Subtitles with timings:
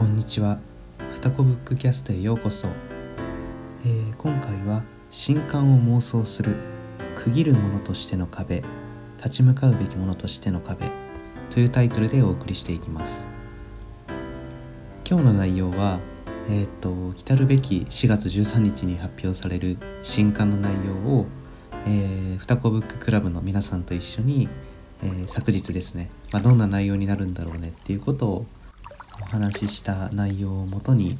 [0.00, 0.58] こんにちは。
[1.12, 2.68] ふたこブックキャストへようこそ、
[3.84, 6.56] えー、今回は新刊を妄想する
[7.16, 8.64] 区切るものとしての壁
[9.18, 10.90] 立ち向かうべきものとしての壁
[11.50, 13.28] というタイトルでお送りしていきます。
[15.06, 15.98] 今日の内容は
[16.48, 21.26] えっ、ー、と来るべき4月13日に発表される新刊の内容を、
[21.86, 24.48] えー、ふたこブッククラブの皆さんと一緒に、
[25.02, 28.46] えー、昨日ですね、まあ、どんな内容になるんだろうねっていうことを
[29.22, 31.16] お話しした内容をもとに、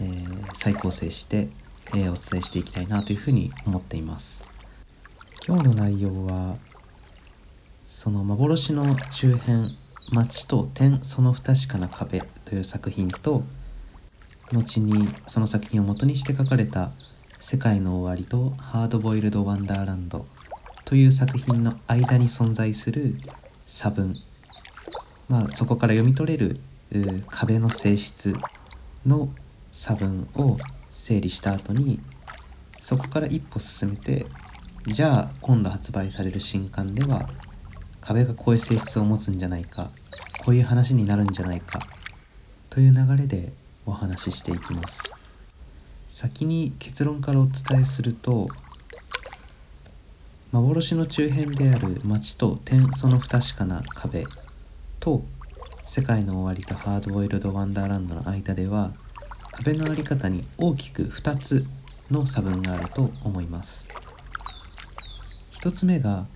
[0.00, 1.48] えー、再構成して、
[1.94, 4.44] えー、お伝えしていきたいなというふうに思っています。
[5.46, 6.56] 今日の内容は
[7.86, 9.70] その幻の中編
[10.12, 13.44] 「街と天その不確かな壁」という作品と
[14.52, 16.90] 後にその作品を元にして書かれた
[17.40, 20.26] 「世界の終わり」と「ハードボイルド・ワンダーランド」
[20.84, 23.18] という作品の間に存在する
[23.58, 24.14] 差分
[25.28, 26.60] まあそこから読み取れる
[27.28, 28.34] 壁の性質
[29.06, 29.28] の
[29.72, 30.56] 差分を
[30.90, 32.00] 整理した後に
[32.80, 34.26] そこから一歩進めて
[34.86, 37.28] じゃあ今度発売される新刊では
[38.00, 39.90] 壁がこういう性質を持つんじゃないか
[40.44, 41.78] こういう話になるんじゃないか
[42.70, 43.52] という流れで
[43.84, 45.02] お話ししていきます。
[46.18, 48.48] 先に結論からお伝えすると
[50.50, 54.24] 幻の中編である街と天その不確かな壁
[54.98, 55.22] と
[55.90, 58.92] 世界の終わりとハードボイルド・ワンダーランドの間では
[59.52, 61.64] 壁の在り方に大きく2つ
[62.10, 63.88] の差分があると思います。
[65.62, 66.26] 1つ目が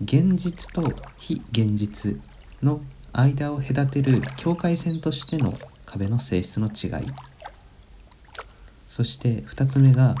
[0.00, 2.20] 現実と非現実
[2.62, 2.80] の
[3.12, 5.54] 間を隔てる境界線としての
[5.86, 7.10] 壁の性質の違い。
[8.86, 10.14] そして2つ目が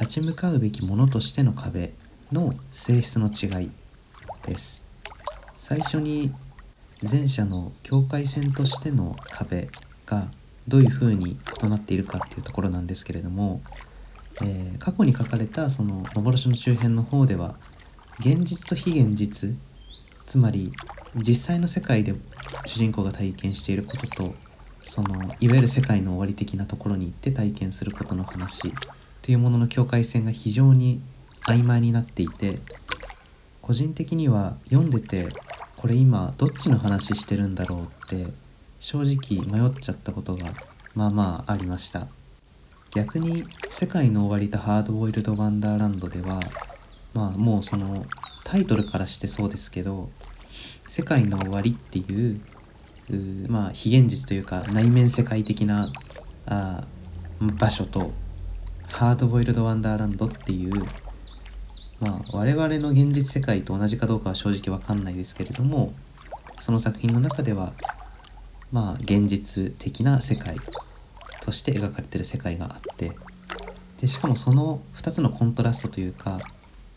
[0.00, 1.92] 立ち向かうべきものとしての壁
[2.32, 3.70] の性質の違い
[4.46, 4.82] です。
[5.56, 6.32] 最初に
[7.10, 9.68] 前者の境界線としての壁
[10.06, 10.28] が
[10.68, 13.60] どういうふうに異なっているかっていうところなんですけれども、
[14.40, 17.56] えー、過去に書かれたその幻の周辺の方では
[18.20, 19.50] 現実と非現実
[20.26, 20.72] つまり
[21.16, 22.14] 実際の世界で
[22.66, 24.34] 主人公が体験していることと
[24.84, 28.72] そのいわゆる世界の終わり的なところに行って体験することの話
[29.22, 31.00] というものの境界線が非常に
[31.46, 32.58] 曖昧になっていて
[33.60, 35.28] 個人的には読んでて
[35.82, 38.28] これ今どっちの話してるんだろうって
[38.78, 40.46] 正直迷っちゃったことが
[40.94, 42.06] まあまあありました。
[42.94, 46.38] 逆に「世界の終わりとハードボイルド・ワンダーランド」では
[47.14, 48.04] まあもうその
[48.44, 50.08] タイトルからしてそうですけど
[50.86, 52.40] 「世界の終わり」っていう
[53.48, 55.88] まあ非現実というか内面世界的な
[56.46, 56.84] あ
[57.40, 58.12] 場所と
[58.92, 60.86] 「ハードボイルド・ワンダーランド」っていう
[62.02, 65.94] まあ、我々の現実世界と同じかどうかは正直わかんないですけれども
[66.58, 67.72] その作品の中では
[68.72, 70.56] まあ現実的な世界
[71.42, 73.12] として描かれてる世界があって
[74.00, 76.40] でしかもその2つのコントラストというか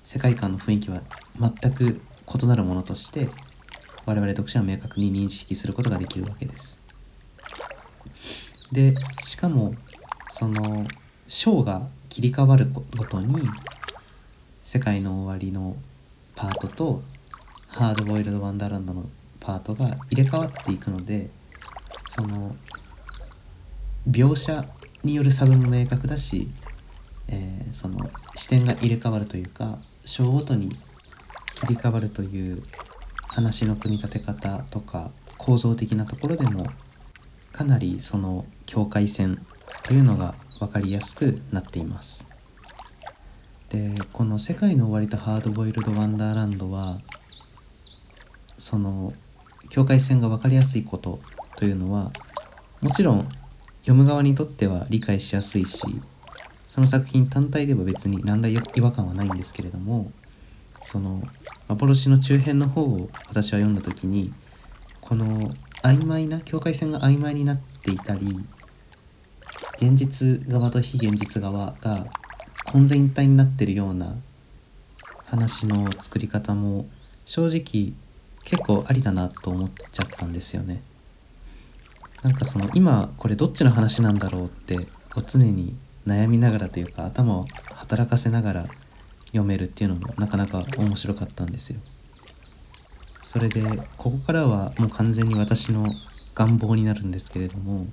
[0.02, 1.02] 世界観の雰囲気は
[1.40, 2.02] 全く
[2.42, 3.30] 異なるものとして
[4.08, 6.80] 我々読者は明確に認識することができるわけです。
[8.72, 8.92] で
[9.24, 9.76] しかも
[10.32, 10.88] その
[11.28, 13.36] 章が切り替わるごとに
[14.66, 15.76] 世界の終わりの
[16.36, 17.04] パートと
[17.68, 19.06] ハードボイルド・ワンダーランドの
[19.40, 21.30] パートが入れ替わっていくので
[22.08, 22.56] その
[24.10, 24.64] 描写
[25.04, 26.48] による差分も明確だし、
[27.30, 28.00] えー、その
[28.36, 32.64] 視点が入れ替わるというか章ごとに切り替わるという
[33.28, 36.66] 話の組み立て方とか構造的なところでも
[37.54, 39.46] かなりその境界線
[39.84, 42.35] というのが分かりやすくなっています。
[43.70, 47.00] でこの「世界の終わりとハードボイルド・ワンダーランドは」
[48.58, 49.14] その
[49.70, 51.20] 境界線が分かりやすいこと
[51.58, 52.12] というのは
[52.82, 53.28] もちろん
[53.82, 55.82] 読む側にとっては理解しやすいし
[56.68, 60.12] その作品単体では別に何ら違和感はないんですけれども
[60.82, 61.24] その
[61.68, 64.34] 幻の中編の方を私は読んだ時に
[65.02, 65.50] この
[65.84, 68.44] 曖昧な境界線が曖昧になっていたり
[69.80, 72.08] 現実側と非現実側が
[72.76, 74.18] 混然一体になってるような
[75.28, 76.86] 話の作り方も
[77.24, 77.94] 正直
[78.44, 80.82] 結構ありだなと思っちゃったんですよね。
[82.22, 84.76] なんかその今これどっちの話なんだろうって
[85.14, 85.74] こう常に
[86.06, 87.46] 悩みながらというか頭を
[87.76, 88.66] 働かせながら
[89.28, 91.80] 読めるっていうのもなかなか面白かったんですよ。
[93.24, 93.62] それで
[93.96, 95.86] ここからはもう完全に私の
[96.36, 97.88] 願望になるんですけれども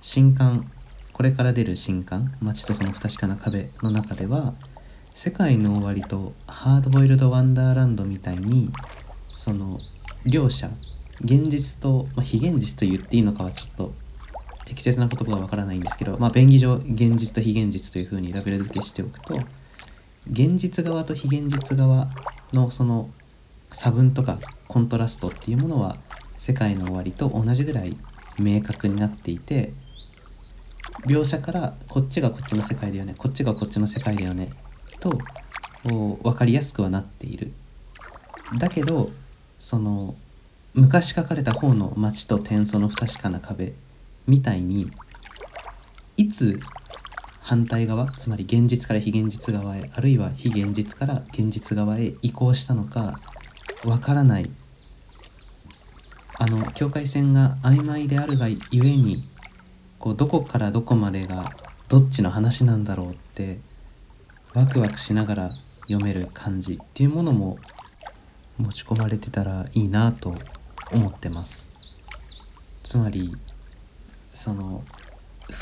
[0.00, 0.72] 新刊
[1.18, 4.54] これから出る新刊「街とその不確かな壁」の中では
[5.16, 8.70] 世界の終わりとハードボイルド・ワンダーランドみたいに
[9.36, 9.80] その
[10.30, 10.68] 両者
[11.20, 13.92] 現実と、まあ、非現実と言っていいのかはちょっと
[14.64, 19.40] 適切な言葉がわからないんですけど、まあ、便宜上現実と非現実というふうにラベル付けしておくと
[20.30, 22.08] 現実側と非現実側
[22.52, 23.10] のその
[23.72, 24.38] 差分とか
[24.68, 25.96] コントラストっていうものは
[26.36, 27.96] 世界の終わりと同じぐらい
[28.38, 29.70] 明確になっていて
[31.06, 33.14] 描写からこっちがこっちの世界だよね。
[33.16, 34.50] こっちがこっちの世界だよね。
[35.00, 35.18] と
[35.84, 37.52] 分かりやすくはなっている。
[38.58, 39.10] だけど
[39.58, 40.16] その
[40.74, 43.72] 昔書かれた方の街と天その不確かな壁
[44.26, 44.86] みたいに
[46.16, 46.60] いつ
[47.40, 53.14] 反対側つまり現実から非現実側へあるいは非現実から現実側へ移行したのか
[53.84, 54.50] わからない。
[56.40, 59.22] あの境界線が曖昧であるがゆえに
[59.98, 61.50] こうどこからどこまでが
[61.88, 63.58] どっちの話なんだろうって
[64.54, 65.50] ワクワクしながら
[65.88, 67.58] 読める感じっていうものも
[68.58, 70.34] 持ち込まれてたらいいなと
[70.92, 71.96] 思ってます。
[72.82, 73.36] つまり
[74.32, 74.82] その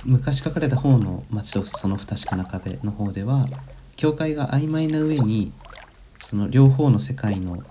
[0.04, 3.46] 昔書かれた方の街とその不確かな壁の方では
[3.96, 5.52] 境界が曖昧な上に
[6.20, 7.62] その両方の世界の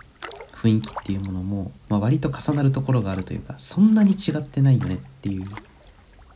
[0.54, 5.44] 雰囲気っていうものも、まあ、割と重なるところがあるというかそんなに違ってないよねっていう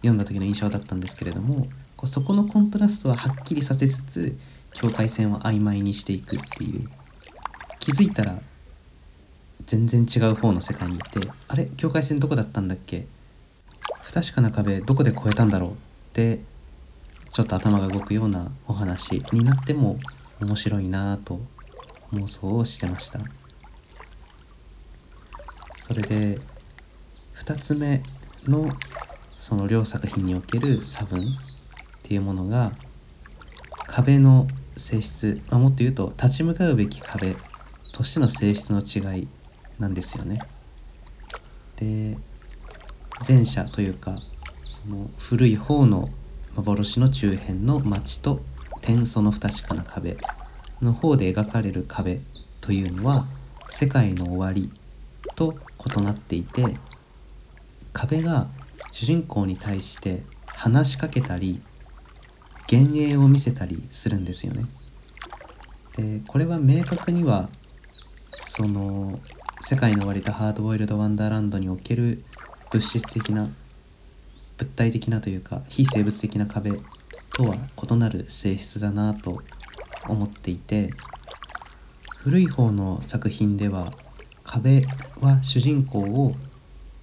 [0.01, 1.65] 読んだ時の印象だったんですけれども
[1.97, 4.37] こうそこのコントラストははっきりさせつつ
[4.73, 6.89] 境界線を曖昧にしていくっていう。
[7.79, 8.37] 気づいたら
[9.65, 11.65] 全然違う方の世界に行ってあれ？
[11.77, 13.07] 境界線どこだったんだっけ？
[14.01, 15.75] 不確かな壁どこで越えたんだろうっ
[16.13, 16.41] て
[17.31, 19.97] ちょっと頭が動くようなお話になっても
[20.41, 21.39] 面白いなぁと
[22.13, 23.19] 妄想をしてました。
[25.77, 26.37] それで
[27.45, 28.03] 2つ目
[28.45, 28.69] の
[29.49, 31.23] その両作品における差分っ
[32.03, 32.71] ていうものが
[33.87, 34.47] 壁の
[34.77, 37.35] 性質、まあ、もっと言うと立ち向かうべき壁
[37.91, 39.27] としての性質の違い
[39.79, 40.39] なんですよね。
[41.77, 42.15] で
[43.27, 44.15] 前者というか
[44.53, 46.09] その古い方の
[46.55, 48.41] 幻の中辺の町と
[48.81, 50.15] 天素の不確かな壁
[50.79, 52.19] の方で描かれる壁
[52.61, 53.25] というのは
[53.71, 54.71] 世界の終わり
[55.35, 55.55] と
[55.97, 56.77] 異なっていて
[57.93, 58.47] 壁が
[58.91, 61.61] 主人公に対して話しかけたり
[62.71, 64.63] 幻影を見せたりするんですよね。
[65.97, 67.49] でこれは明確には
[68.47, 69.19] その
[69.61, 72.23] 世界の終わりとハードボイルド・ワンダーランドにおける
[72.71, 73.47] 物質的な
[74.57, 76.71] 物体的なというか非生物的な壁
[77.35, 79.41] とは異なる性質だなと
[80.07, 80.89] 思っていて
[82.17, 83.91] 古い方の作品では
[84.43, 84.81] 壁
[85.21, 86.33] は主人公を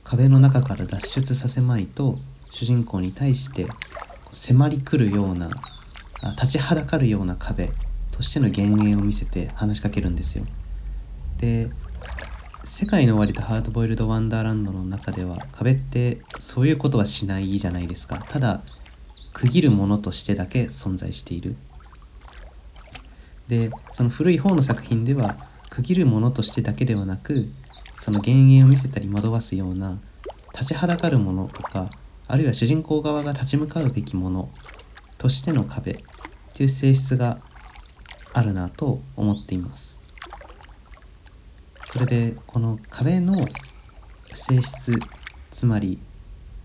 [0.09, 2.17] 壁の中から脱出させまいと
[2.53, 3.67] 主人公に対して
[4.33, 5.49] 迫り来るような
[6.41, 7.71] 立ちはだかるような壁
[8.13, 10.45] としての幻影を見せて話しかけるんですよ。
[11.39, 11.69] で
[12.65, 18.61] 世界の終わりとハードボイルド・ワンダーランドの中では壁ってそういうことはしないじゃないですかただ
[19.33, 21.57] 区切るものとしてだけ存在している
[23.49, 25.37] でその古い方の作品では
[25.71, 27.47] 区切るものとしてだけではなく
[27.99, 29.99] その幻影を見せたり惑わすような
[30.53, 31.91] 立ちはだかるものとか
[32.29, 34.51] あるいは主人公側が立ち向かうべきもの
[35.19, 35.95] としての壁っ
[36.55, 37.39] ていう性質が
[38.33, 40.01] あるなと思っています。
[41.87, 43.37] それでこの壁の
[44.35, 44.99] 性質
[45.51, 45.99] つまり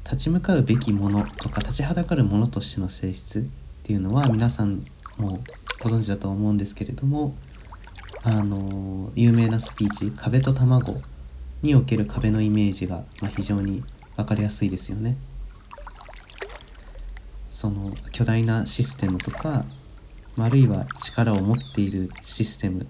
[0.04, 3.42] 立ち向かうべきものとか立ちはだかるものとしての性質っ
[3.84, 4.86] ていうのは皆さん
[5.18, 5.40] も
[5.82, 7.36] ご存知だと思うんですけれども
[8.24, 11.02] あの有名なスピーチ「壁と卵」
[11.62, 13.82] における壁のイメージが、まあ、非常に
[14.16, 15.18] 分かりやすいですよね。
[17.50, 19.66] その巨大なシステムとか
[20.38, 22.88] あるいは力を持っているシステム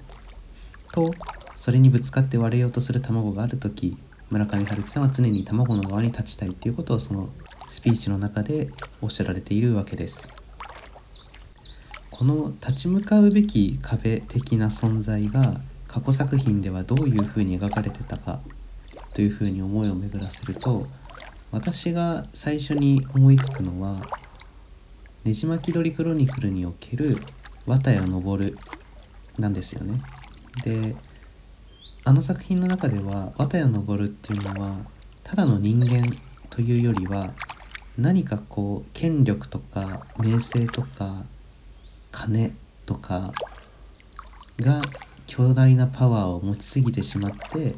[0.94, 1.12] と
[1.58, 3.98] それにぶつかって割れようとする卵がある時
[4.30, 7.30] 村上春樹さんは常に卵の側に立ちたいっていうことをその
[7.70, 8.70] スピーチの中で
[9.02, 10.34] おっしゃられているわけです。
[12.12, 18.40] この立ち向かうべき壁的な存在が過去作品ではどういうふうに描かれてたか
[19.14, 20.88] というふうに思いを巡らせると
[21.52, 24.08] 私が最初に思いつくのは
[25.24, 27.22] 「ねじ巻き鳥クロニクル」における
[27.66, 28.40] 綿谷昇
[29.38, 30.02] なんですよね。
[30.64, 30.96] で
[32.04, 34.78] あの作品の中では綿谷昇っていうのは
[35.24, 36.04] ただの人間
[36.50, 37.34] というよりは
[37.98, 41.24] 何かこう権力とか名声とか
[42.12, 43.34] 金とか
[44.60, 44.80] が
[45.28, 47.76] 強大なパワーを持ちすぎてしまって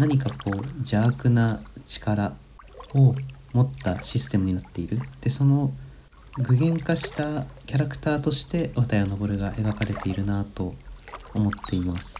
[0.00, 2.32] 何かこう邪悪な力
[2.94, 3.14] を
[3.52, 4.98] 持ったシステムになっている。
[5.22, 5.68] でその
[6.38, 10.74] 具現化したキャラクターとして綿谷昇が描かれているなと
[11.34, 12.16] 思っています。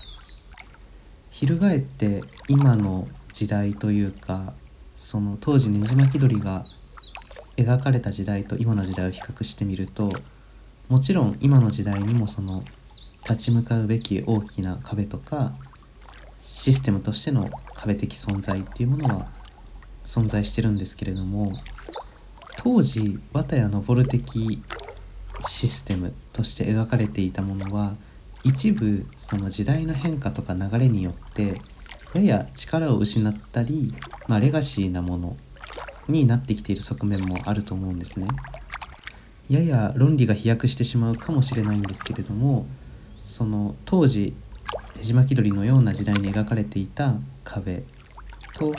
[1.30, 4.52] 翻って今の時代というか
[4.99, 6.62] その当時ねじ巻き鳥が
[7.56, 10.10] 描かれた時代と今の時代を比較してみると
[10.90, 12.62] もちろん今の時代にもその
[13.22, 15.54] 立ち向かうべき大きな壁とか
[16.42, 17.49] システムとしての
[17.80, 19.26] 壁的存在っていうものは
[20.04, 21.52] 存在してるんですけれども
[22.58, 24.62] 当時綿谷登的
[25.40, 27.94] システムとして描かれていたものは
[28.44, 31.60] 一部その時代の変化とか流れによって
[32.12, 33.94] やや力を失ったり、
[34.28, 35.37] まあ、レガシーなもの
[36.08, 38.26] になってきている側面もあると思うんですね。
[39.49, 42.66] やや論理が飛躍してしまうかもしれないんですけれども
[43.26, 44.34] その当時
[44.96, 47.82] ねじ巻き鳥のような時代に描かれていた壁
[48.54, 48.74] と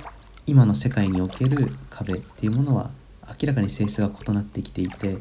[0.45, 2.91] 今の世界における壁っていうものは
[3.41, 5.17] 明らかに性質が異なってきていて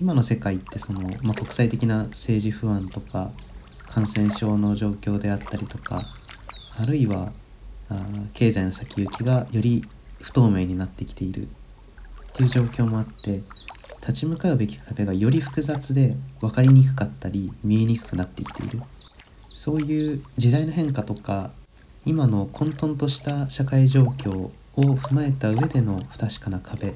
[0.00, 3.30] 今の世界ってその、まあ、国際的な政治不安とか
[3.86, 6.02] 感染症の状況であったりとか
[6.78, 7.32] あるいは
[7.88, 9.82] あ経済の先行きがより
[10.20, 11.46] 不透明になってきているっ
[12.34, 13.42] ていう状況もあって
[14.00, 18.78] 立ち向かうべき壁がより複雑で分かりにくかったり見えにくくなってきている。
[19.60, 21.50] そういう時代の変化とか
[22.06, 26.94] 今の混沌とした社会状況を踏まえた上での不確かな壁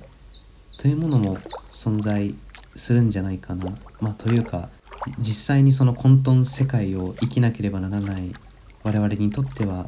[0.79, 1.37] というものも
[1.71, 2.35] 存在
[2.75, 3.77] するんじゃないかな。
[4.01, 4.71] まあ、というか
[5.19, 8.33] 実際にその混沌世界を生きなければならない
[8.83, 9.87] 我々にとっては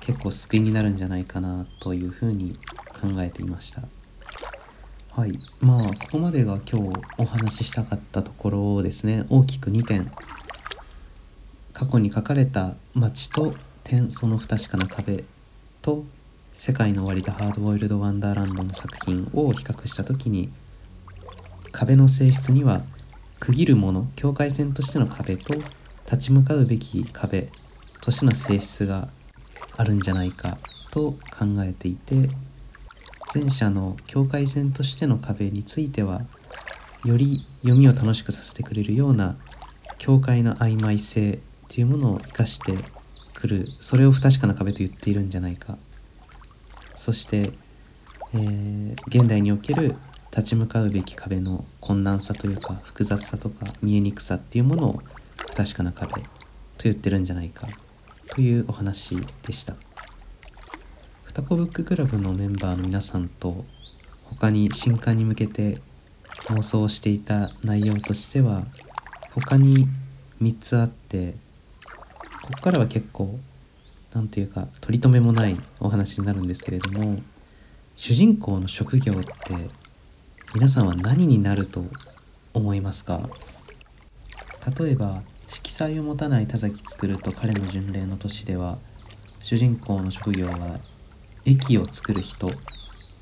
[0.00, 2.54] 結構救いになるんじゃないかなというふうに
[3.00, 3.80] 考えていました。
[5.12, 5.32] はい。
[5.62, 9.24] まあここまでが今日お話ししたかったところをですね。
[9.30, 10.12] 大きく2点。
[11.82, 15.24] 過去に書かれた街と点その不確かな壁
[15.82, 16.04] と
[16.54, 20.48] 世界の終わりとハードボイルド・ワンダーランドの作品を比較した時に
[21.72, 22.82] 壁の性質には
[23.40, 25.54] 区切るもの境界線としての壁と
[26.04, 27.48] 立ち向かうべき壁
[28.00, 29.08] としての性質が
[29.76, 30.52] あるんじゃないか
[30.92, 32.28] と考えていて
[33.34, 36.20] 前者の境界線としての壁については
[37.04, 39.34] より読みを楽しくさせてくれるような
[39.98, 41.40] 境界の曖昧性
[41.72, 42.74] っていうものを生かして
[43.32, 45.78] くるそれを不確かな壁と言っているんじゃないか。
[46.94, 47.50] そして、
[48.34, 49.96] えー、現代における
[50.30, 55.00] 立ち向かうべき壁の困難さというか複雑さとか見えにくさっていうものを
[55.48, 56.20] 不確かな壁と
[56.80, 57.66] 言ってるんじゃないか。
[58.34, 59.74] というお話でした。
[61.24, 63.50] 双子ブッククラブのメンバーの皆さんと
[64.28, 65.78] 他に新刊に向けて
[66.48, 68.66] 妄想していた内容としては
[69.30, 69.88] 他に
[70.42, 71.34] 3つあって
[72.42, 73.38] ここからは結構
[74.12, 77.20] 何て言うか取り留めもないお話になるんですけれども
[77.96, 79.70] 主人公の職業って
[80.54, 81.84] 皆さんは何になると
[82.52, 83.30] 思いますか？
[84.78, 88.78] 例えば色彩を持たない田崎作ると彼の巡礼の年では
[89.42, 90.78] 主人公の職業は
[91.44, 92.48] 駅を作る人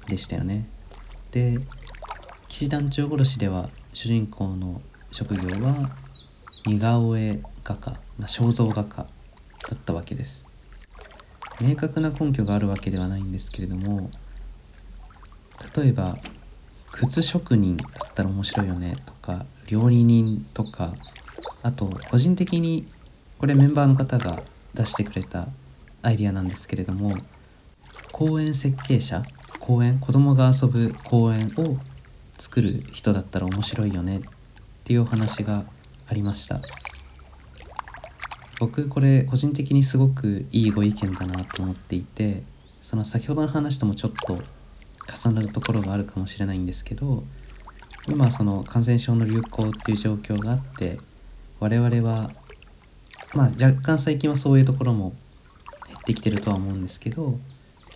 [0.08, 0.66] でしたよね。
[1.30, 1.58] で
[2.48, 4.80] 騎士団長殺しでは主人公の
[5.12, 5.90] 職業は
[6.66, 7.40] 似顔絵
[7.74, 9.06] 画家、まあ、肖像画家だ
[9.74, 10.50] ったわけです。
[11.60, 14.10] 明確な根拠があるわけではないんですけれども
[15.76, 16.16] 例えば
[16.90, 20.90] 靴職人だったら面白いよねとか料理人とか
[21.62, 22.88] あと個人的に
[23.38, 24.42] これメンバーの方が
[24.74, 25.48] 出してくれた
[26.02, 27.14] アイディアなんですけれども
[28.10, 29.22] 公園設計者
[29.58, 31.76] 公園子供が遊ぶ公園を
[32.38, 34.20] 作る人だったら面白いよねっ
[34.84, 35.64] ていうお話が
[36.08, 36.58] ありました。
[38.60, 42.42] 僕これ個人的にすごくいいご意見だなと思っていて
[42.82, 44.38] その先ほどの話ともちょっと
[45.26, 47.24] 重なるところがあるかもしれないんですけど
[48.06, 50.98] 今その感染症の流行っていう状況があって
[51.58, 52.28] 我々は
[53.34, 55.10] まあ若干最近はそういうところも
[55.88, 57.32] 減ってきてるとは思うんですけど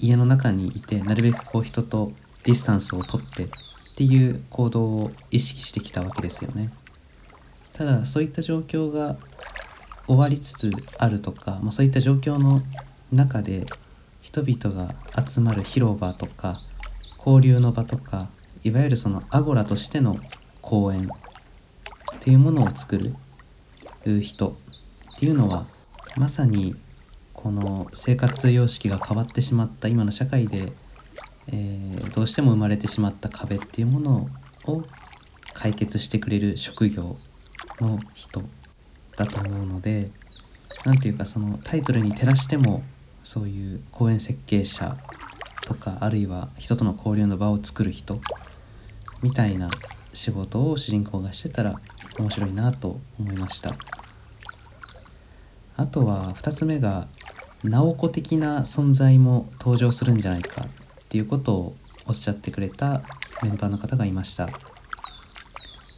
[0.01, 2.13] 家の中にいてなるべくこう人と
[2.45, 3.49] ディスタンスをとってっ
[3.97, 6.73] ていう行動を意識してきたわけですよね。
[7.75, 9.17] ただそういった状況が
[10.07, 12.63] 終わりつつあるとか、まあ、そういった状況の
[13.13, 13.65] 中で
[14.21, 14.95] 人々が
[15.25, 16.61] 集まる広場とか
[17.19, 18.29] 交流の場とか
[18.63, 20.19] いわゆるそのアゴラとしての
[20.61, 21.09] 公園
[22.17, 23.15] っていうものを作る
[24.21, 24.55] 人っ
[25.19, 25.67] ていうのは
[26.17, 26.75] まさに
[27.33, 30.73] この生活様式が変わってしまった今の社会で、
[31.49, 34.29] えー、どうしても生まれてしまった壁っていうもの
[34.67, 34.83] を
[35.53, 37.17] 解決してくれる職業
[37.81, 38.43] の人
[39.17, 40.11] だと思うので
[40.85, 42.83] 何ていうかそのタイトルに照らしても
[43.23, 44.97] そういう公園設計者
[45.63, 48.21] とかあるいは人との交流の場を作る人
[49.23, 49.69] みたいな
[50.13, 51.81] 仕事を主人公がしてたら
[52.19, 53.75] 面白いなと思いました。
[55.77, 57.09] あとは2つ目が
[57.65, 61.75] 直子的な存在も登場するんじゃないかっていうことを
[62.07, 63.03] おっしゃってくれた
[63.43, 64.49] メンバーの方がいました。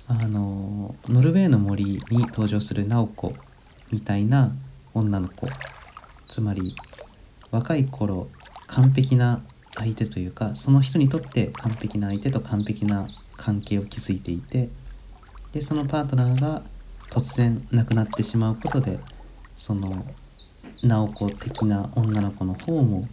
[0.09, 3.35] あのノルウェーの森に登場する直子
[3.91, 4.53] みたいな
[4.95, 5.49] 女の子
[6.25, 6.77] つまり
[7.51, 8.29] 若い頃
[8.69, 9.43] 完璧な
[9.75, 13.05] 相手というかその人にとって完璧な相手と完璧な
[13.37, 14.69] 関係を築いていて
[15.53, 16.63] でそのパートナーが
[17.11, 19.01] 突然亡くなってしまうことで
[19.57, 20.07] その
[20.85, 23.09] 直子的な女の子の方も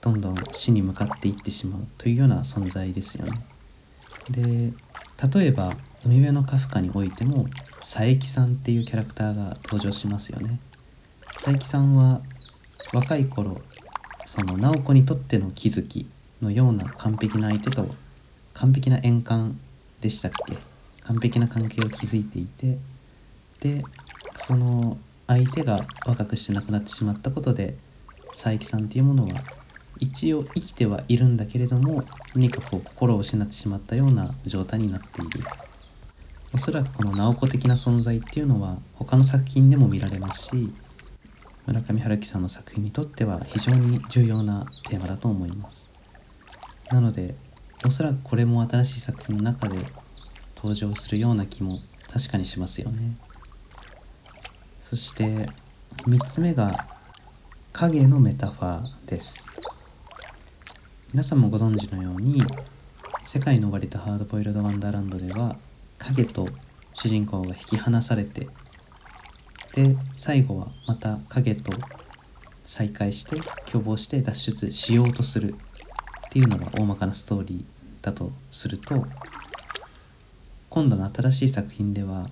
[0.00, 3.32] どんどん死に向かっていってしまうというような存在ですよね。
[4.30, 4.72] で
[5.38, 7.46] 例えば「海辺のカフカ」においても
[7.80, 10.58] 佐伯さんっていうキャラクターが登場しますよね。
[11.34, 12.20] 佐伯さんは
[12.92, 13.60] 若い頃
[14.24, 16.06] その直子にとっての気づき
[16.42, 17.88] のような完璧な相手と
[18.54, 19.58] 完璧な円環
[20.00, 20.56] でしたっけ？
[21.04, 22.78] 完璧な関係を築いていて
[23.60, 23.84] で
[24.36, 27.76] その相手が若くして亡くなってしまったことで
[28.30, 29.30] 佐伯さんっていうものは
[29.98, 32.02] 一応生きてはいるんだけれども
[32.34, 35.44] 何かこう心を失ってしまったような状態になっている
[36.52, 40.72] おそらくこの直子的な存在っていうのは他の作品でも見られますし
[41.66, 45.88] 村上春樹さんの作品にとっては非常に重要なテーマだと思います。
[46.90, 47.36] なので
[47.84, 49.76] おそらくこれも新しい作品の中で
[50.56, 51.78] 登場するような気も
[52.12, 53.16] 確かにしますよね。
[54.80, 55.48] そして
[56.06, 56.88] 3つ目が
[57.72, 59.44] 影のメタファーです。
[61.12, 62.42] 皆さんもご存知のように
[63.24, 65.56] 「世界の終わりとハードボイルド・ワンダーランド」では
[66.10, 66.46] 影と
[66.94, 68.48] 主人公が引き離されて
[69.74, 71.72] で最後はまた影と
[72.64, 73.36] 再会して
[73.70, 75.56] 共謀して脱出しようとするっ
[76.30, 79.06] ていうのが大まかなストーリーだとすると
[80.68, 82.26] 今度の新しい作品では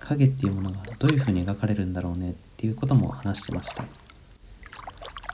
[0.00, 3.84] 影っていうものがどういう風に描かれるんだろうねっていうことも話してました。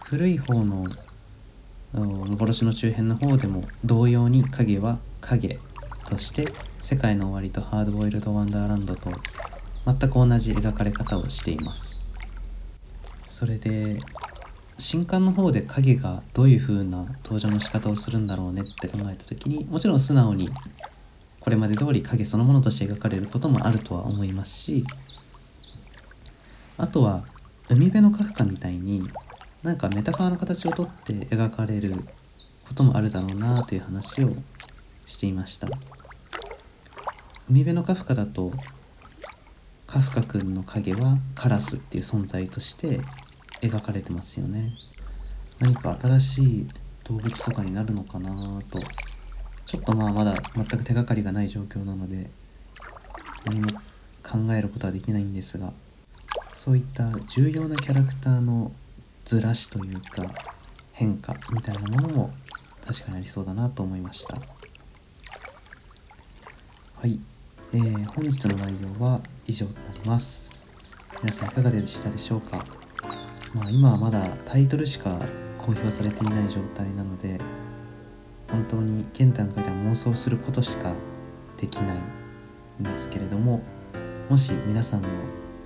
[0.04, 0.84] 古い方の
[1.92, 5.58] 幻の中編の方でも同様に影は影
[6.08, 6.48] として
[6.80, 9.10] 世界の終わりとハードボイルド・ワンダーランドと
[9.86, 12.18] 全く同じ描かれ方をしています。
[13.28, 13.98] それで
[14.78, 20.50] 新刊の方で影がどういう風な登場の仕方をするんだろうねって考えた時にもちろん素直に
[21.38, 24.84] これまで通り影そのものとして描かれることもあるとは思いますし
[26.76, 27.22] あとは
[27.68, 29.08] 海辺のカフカみたいに
[29.62, 31.94] なんかメタファーの形をとって描かれる
[32.66, 34.32] こともあるだろうなという話を
[35.06, 35.68] していました。
[37.50, 38.52] 海辺のカフカだと
[39.88, 43.00] カフカ君の影はカラスっていう存在として
[43.60, 44.70] 描かれてますよね。
[45.58, 46.68] 何か新しい
[47.02, 48.30] 動物とかになるのかな
[48.70, 48.78] と。
[49.64, 52.30] ちょっとまあまだ全く手がかりがない状況なので
[53.44, 53.68] 何も
[54.22, 55.72] 考えることはできないんですが
[56.54, 58.70] そういった重要なキャラクターの
[59.24, 60.32] ずらしというか
[60.92, 62.30] 変化みたいなものも
[62.86, 64.34] 確かにありそうだなと思いました。
[67.00, 67.18] はい、
[67.72, 70.50] えー、本日の内容は以上となります。
[71.22, 72.64] 皆さんいかがでしたでしょうか？
[73.54, 75.18] まあ今はまだタイトルしか
[75.58, 77.40] 公表されていない状態なので
[78.50, 80.92] 本当に現段階では妄想することしか
[81.58, 81.98] できない
[82.80, 83.62] んですけれども
[84.28, 85.08] もし皆さんの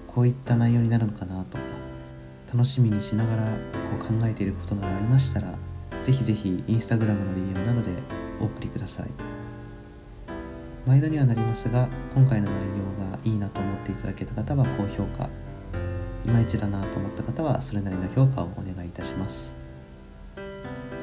[0.06, 1.64] こういった内容になるのかなとか
[2.52, 3.48] 楽しみにしながらこ
[4.00, 5.54] う考えていることがありましたら
[6.02, 7.88] ぜひぜひ Instagram の DM などで
[8.40, 9.33] お送りください。
[10.86, 12.60] 毎度にはなりますが今回の内
[13.00, 15.28] 容がいいなと思っていただけた方は高評価
[16.24, 19.54] いまいちだなと思った方はそれなりの評価をお願いいたします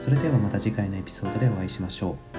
[0.02, 2.31] それではまた次回のエピソードでお会いしましょう。